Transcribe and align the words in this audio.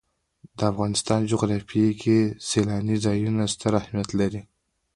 د 0.57 0.59
افغانستان 0.71 1.19
جغرافیه 1.31 1.91
کې 2.01 2.17
سیلانی 2.49 2.97
ځایونه 3.05 3.43
ستر 3.53 3.71
اهمیت 3.81 4.09
لري. 4.19 4.41